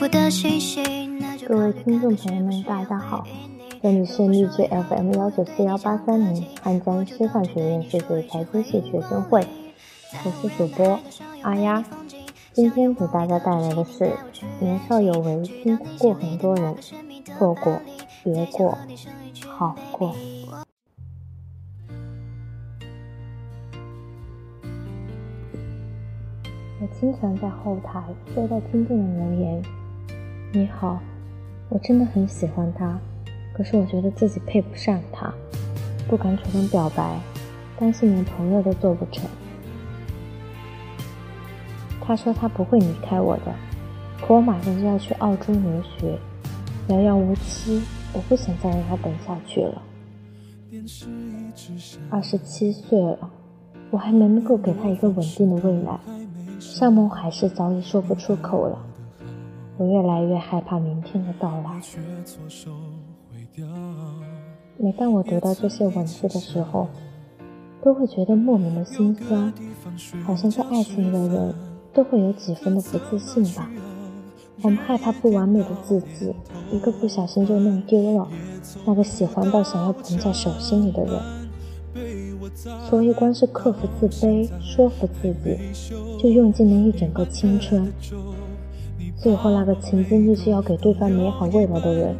[0.00, 0.06] 各
[1.58, 3.22] 位听众朋友们，大家好，
[3.82, 9.46] 这里是励志 FM 幺九四幺八三零汉江师范学院数学财经系学生会，
[10.24, 10.98] 我是主播
[11.42, 11.84] 阿丫，
[12.54, 14.10] 今天给大家带来的是
[14.58, 16.74] 年少有为，辛苦过很多人，
[17.36, 17.78] 错过
[18.24, 18.78] 别过，
[19.50, 20.16] 好过。
[26.80, 28.02] 我经常在后台
[28.34, 29.62] 收到听众的留言
[30.52, 30.98] ：“你好，
[31.68, 32.98] 我真的很喜欢他，
[33.54, 35.32] 可是我觉得自己配不上他，
[36.08, 37.20] 不敢主动表白，
[37.78, 39.30] 担心连朋友都做不成。”
[42.02, 43.54] 他说他不会离开我的，
[44.20, 46.18] 可我马上就要去澳洲留学，
[46.88, 47.80] 遥遥无期，
[48.12, 49.80] 我不想再让他等下去了。
[52.10, 53.30] 二十七岁了，
[53.92, 55.96] 我还没能够给他一个稳定的未来。
[56.58, 58.76] 山盟海誓早已说不出口了，
[59.80, 61.80] 我越来越害怕明天的到来。
[64.76, 66.86] 每当我读到这些文字的时候，
[67.82, 69.50] 都会觉得莫名的心酸，
[70.22, 71.54] 好像在爱情里的人
[71.94, 73.70] 都会有几分的不自信吧。
[74.60, 76.34] 我们害怕不完美的自己，
[76.70, 78.28] 一个不小心就弄丢了
[78.84, 81.18] 那个喜欢到想要捧在手心里的人。
[82.90, 85.56] 所以，光是克服自卑，说服自己，
[86.22, 87.90] 就用尽了一整个青春。
[89.22, 92.16] 最后，那个曾经立志要给对方美好未来的人，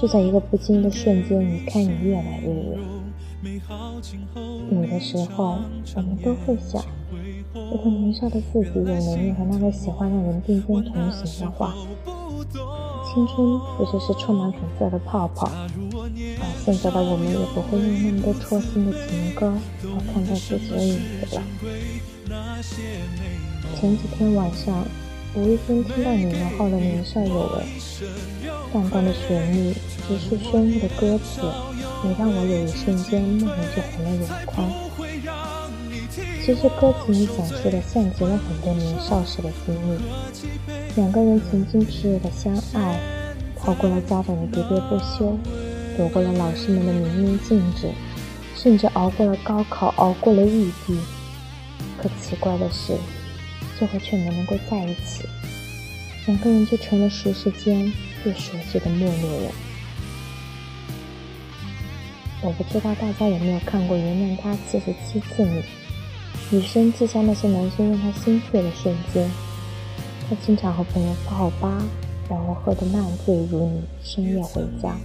[0.00, 2.78] 就在一个不经意的瞬间离开你越来越远。
[4.70, 5.58] 有的时候，
[5.96, 6.80] 我们都会想，
[7.52, 11.74] 如果年少的自己有能力和那个喜欢的人并肩同行的话。
[13.10, 15.50] 青春不就是充满粉色的泡泡？
[15.50, 19.50] 而现在的我们也不会用那么多戳心的情歌
[19.82, 21.42] 来看待自己的影子了。
[23.74, 24.84] 前几天晚上，
[25.34, 27.62] 无意间听到李荣浩的《年少有为》，
[28.72, 29.74] 淡淡的旋律，
[30.06, 31.42] 直抒胸臆的歌词，
[32.04, 34.72] 也让我有一瞬间莫名就红了眼眶。
[36.44, 40.00] 其实歌词里讲述的，像极了很多年少时的经历。
[40.96, 42.98] 两个人曾经炽热的相爱，
[43.54, 45.38] 逃过了家长的喋喋不休，
[45.96, 47.90] 躲过了老师们的明令禁止，
[48.56, 50.98] 甚至熬过了高考，熬过了异地。
[52.00, 52.96] 可奇怪的是，
[53.78, 55.24] 最后却没能够在一起，
[56.26, 59.50] 两个人就成了熟世间最熟悉的陌路人。
[62.42, 65.60] 我不知道大家有没有看过《原谅他七十七次你》，
[66.50, 69.30] 女生记下那些男生让她心碎的瞬间。
[70.28, 71.82] 他经常和朋友泡吧，
[72.28, 74.96] 然后喝得烂醉如泥，深夜回家。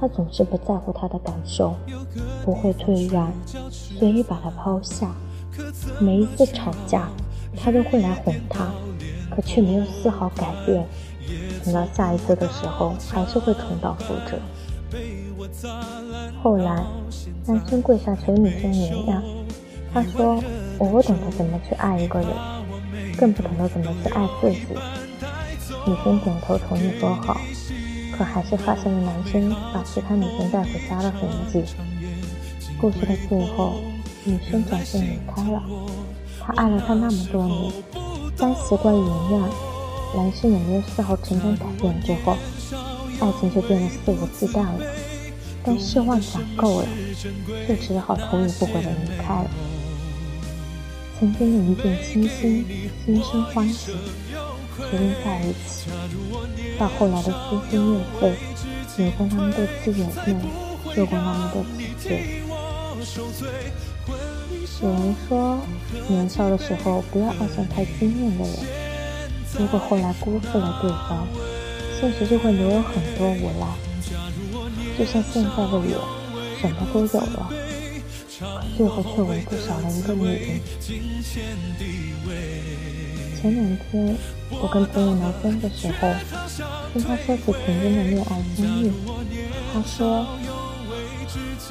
[0.00, 1.74] 他总是不在乎他的感受，
[2.44, 3.32] 不会退让，
[3.70, 5.14] 随意把他抛下。
[6.00, 7.08] 每一次吵架，
[7.56, 8.72] 他都会来哄她，
[9.34, 10.84] 可却没有丝毫改变。
[11.64, 14.38] 等到下一次的时候，还是会重蹈覆辙。
[16.42, 16.84] 后来，
[17.46, 19.20] 男生跪下求女生原谅，
[19.92, 20.42] 他说
[20.78, 22.28] ：“我不懂得怎么去爱一个人。”
[23.18, 24.60] 更不懂得怎么去爱自己。
[25.86, 27.40] 女生点头同意说好，
[28.16, 31.64] 可还是发现了男生把其他女生带回家的痕迹。
[32.80, 33.80] 故事的最后，
[34.24, 35.60] 女生转身离开了。
[36.48, 37.70] 他爱了她那么多年，
[38.38, 39.42] 当习惯原谅，
[40.16, 42.38] 男生也没有丝毫成长改变之后，
[43.20, 44.80] 爱情就变得肆无忌惮了。
[45.62, 46.86] 当失望攒够了，
[47.68, 49.50] 就只好头也不回的离开了。
[51.20, 52.64] 曾经的一见倾心，
[53.04, 53.92] 心生欢喜，
[54.90, 55.90] 决定在一起。
[56.78, 60.34] 到后来的撕心裂肺，有过那么多次眼泪，
[60.94, 62.42] 受过那么多次罪。
[64.80, 65.58] 有人说，
[66.08, 68.54] 年少的时候不要爱上太惊艳的人，
[69.58, 71.26] 如果后来辜负了对方，
[72.00, 73.66] 现实就会留有很多无奈。
[74.96, 76.08] 就像现在的我，
[76.60, 77.50] 什么都有了。
[78.38, 80.60] 可最后却唯独少了一个女人。
[83.40, 84.16] 前两天
[84.50, 86.14] 我跟朋友聊天的时候，
[86.92, 88.92] 听他说起曾经的恋爱经历。
[89.72, 90.24] 他说，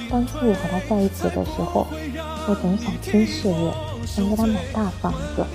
[0.10, 1.88] 当初我和他在一起的时候，
[2.50, 3.74] 我总想拼事业，
[4.06, 5.46] 想给他买大房子。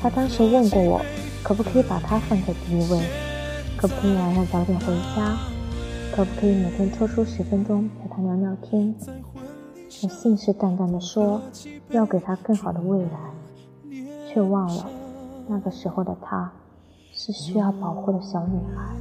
[0.00, 1.00] 他当时问过我，
[1.42, 3.00] 可不可以把他放在第一位，
[3.76, 4.86] 可不可以晚上早点回
[5.16, 5.36] 家，
[6.14, 8.94] 可不可以每天抽出十分钟陪他聊聊天。
[10.04, 11.42] 我信誓旦旦地说
[11.90, 13.10] 要给她更好的未来，
[14.32, 14.88] 却忘了
[15.48, 16.50] 那个时候的她
[17.12, 18.94] 是需要保护的小女孩。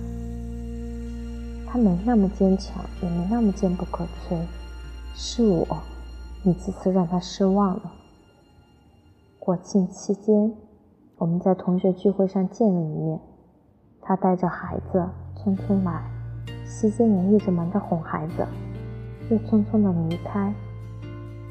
[1.72, 4.36] 她没那么坚强，也没那么坚不可摧。
[5.16, 5.77] 是我
[6.44, 7.92] 一次次让他失望了。
[9.38, 10.52] 国庆期间，
[11.18, 13.20] 我们在同学聚会上见了一面，
[14.02, 15.08] 他带着孩子
[15.38, 16.04] 匆匆来，
[16.66, 18.48] 席间也一直忙着哄孩子，
[19.30, 20.52] 又匆匆的离开。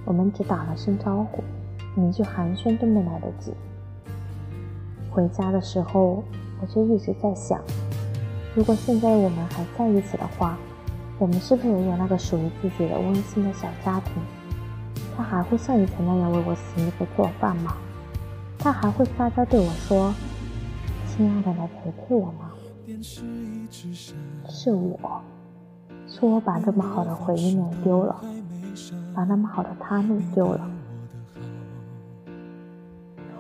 [0.05, 1.41] 我们只打了声招呼，
[2.01, 3.53] 一句寒暄都没来得及。
[5.09, 6.25] 回家的时候，
[6.61, 7.61] 我就一直在想，
[8.57, 10.59] 如果现在我们还在一起的话，
[11.21, 14.15] 我们是不是也有那个属于自己的温馨的小家庭？
[15.21, 17.77] 他还会像以前那样为我洗衣服做饭吗？
[18.59, 20.15] 他还会撒娇对我说
[21.07, 22.51] ：“亲爱的，来陪陪我吗？”
[24.49, 25.21] 是我，
[26.07, 28.19] 是我把这么好的回忆弄丢了，
[29.15, 30.71] 把那么好的他弄丢了。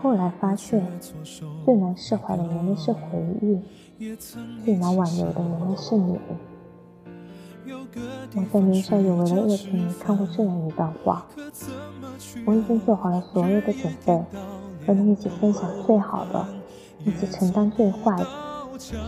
[0.02, 0.86] 后来发现，
[1.64, 3.00] 最难释怀的原来是回
[3.40, 3.58] 忆，
[4.62, 6.18] 最难挽留的原来是你。
[7.72, 11.24] 我在年少有为的恶评里看过这样一段话：
[12.44, 14.12] 我已经做好了所有的准备，
[14.84, 16.46] 和你一起分享最好的，
[17.04, 18.26] 一起承担最坏的。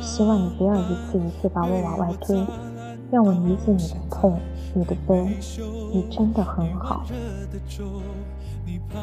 [0.00, 2.36] 希望你不要一次一次把我往外推，
[3.10, 4.38] 让我理解你的痛，
[4.74, 5.36] 你的悲。
[5.92, 7.04] 你真的很好。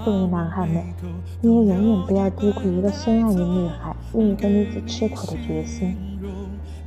[0.06, 0.84] 作为男孩们，
[1.42, 5.98] 你也永远不要低估一个深爱你的女孩愿意跟你一起吃苦的决心。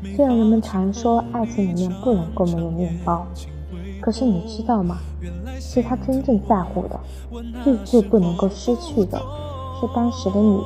[0.03, 3.27] 虽然人们常说爱情里面不能够没有面包，
[4.01, 4.99] 可是你知道吗？
[5.61, 7.01] 其实他真正在乎的，
[7.63, 9.19] 最最不能够失去的，
[9.81, 10.61] 是当时的你。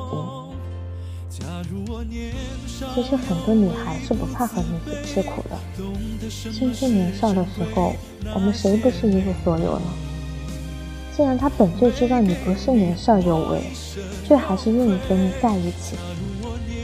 [2.93, 6.29] 其实很多女孩是不怕和你一起吃苦的。
[6.51, 7.93] 青春年少的时候，
[8.33, 9.85] 我们谁不是一无所有呢？
[11.15, 13.61] 既然他本就知道你不是年少有为，
[14.23, 15.95] 却还是愿意和你在一起，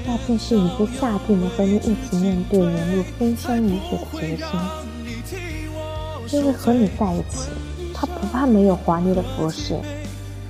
[0.06, 4.46] 那便是已经下定了和你一起面对年路风霜雨雪的决心。
[6.32, 7.50] 因为和你在一起，
[7.94, 9.80] 他不怕没有华丽的服饰，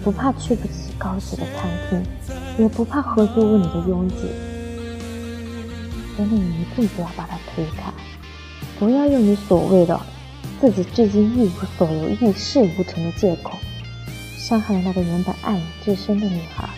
[0.03, 2.03] 不怕去不起高级的餐厅，
[2.57, 4.15] 也不怕合租屋里的拥挤。
[6.15, 7.91] 所以你一定不要把他推开，
[8.79, 9.99] 不要用你所谓的
[10.61, 13.57] 自己至今一无所有、一事无成的借口，
[14.37, 16.69] 伤害了那个原本爱你至深的女孩。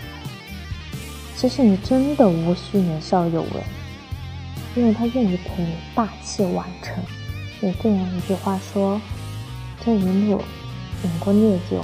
[1.35, 3.63] 其实你真的无需年少有为，
[4.75, 7.03] 因为他愿意陪你大器晚成。
[7.61, 8.99] 有这样一句话说
[9.83, 10.41] ：“这一路
[11.03, 11.83] 饮过烈酒，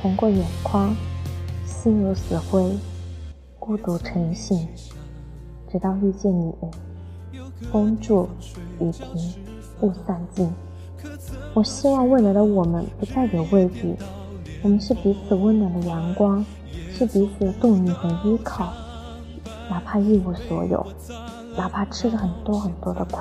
[0.00, 0.96] 红过眼眶，
[1.66, 2.74] 心如死灰，
[3.58, 4.66] 孤独成性，
[5.70, 6.52] 直到遇见你。”
[7.70, 8.28] 风住
[8.80, 9.34] 雨停，
[9.82, 10.50] 雾散尽。
[11.54, 13.94] 我希望未来的我们不再有畏惧，
[14.62, 16.44] 我们是彼此温暖的阳光，
[16.94, 18.72] 是彼此的动力和依靠。
[19.68, 20.86] 哪怕一无所有，
[21.56, 23.20] 哪怕吃了很多很多的苦，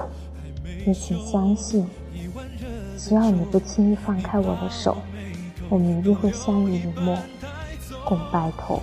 [0.85, 1.87] 你请相信，
[2.97, 4.97] 只要你不轻易放开我的手，
[5.69, 7.17] 我们一定会相濡以沫，
[8.05, 8.81] 共白头。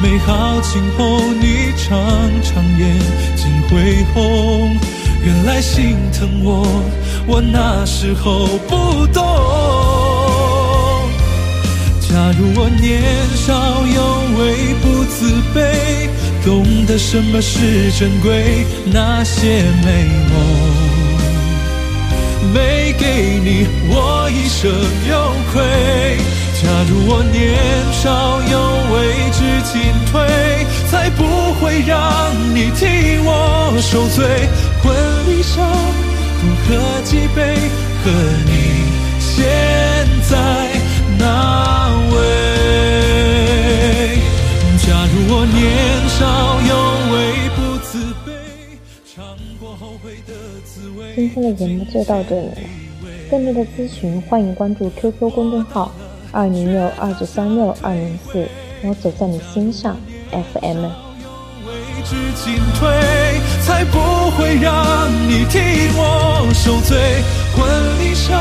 [0.00, 1.96] 美好今后，你常
[2.42, 2.98] 常眼
[3.36, 4.76] 睛会红。
[5.24, 6.64] 原来心疼我，
[7.28, 9.81] 我那时候不懂。
[12.12, 13.00] 假如我年
[13.34, 13.54] 少
[13.86, 14.00] 有
[14.36, 16.10] 为不自卑，
[16.44, 20.34] 懂得什么是珍贵，那些美梦
[22.52, 24.70] 没给你，我一生
[25.08, 25.62] 有愧。
[26.62, 27.56] 假如我年
[27.92, 28.58] 少有
[28.92, 29.40] 为，知
[29.72, 29.80] 进
[30.12, 30.20] 退，
[30.90, 31.96] 才不会让
[32.54, 32.84] 你替
[33.24, 34.50] 我受罪。
[34.82, 34.94] 婚
[35.26, 35.64] 礼上
[36.42, 37.56] 多喝几杯，
[38.04, 38.10] 和
[38.44, 38.50] 你
[39.18, 39.40] 现
[40.28, 40.61] 在
[51.14, 52.56] 今天的节目就到这里了，
[53.30, 55.92] 更多的咨询欢迎关注 QQ 公众号。
[56.30, 58.48] 二零六二九三六二零四，
[58.82, 59.94] 我走在你心上。
[60.30, 60.84] FM。
[61.66, 62.88] 为之进退，
[63.60, 63.98] 才不
[64.30, 65.58] 会让你替
[65.94, 67.22] 我受罪。
[67.54, 67.68] 婚
[68.00, 68.40] 礼上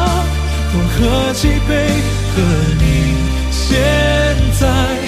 [0.71, 1.89] 多喝几杯，
[2.33, 2.41] 和
[2.79, 3.15] 你
[3.51, 3.81] 现
[4.57, 5.00] 在。